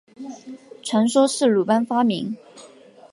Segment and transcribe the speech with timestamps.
[0.81, 2.35] 传说是鲁班发明。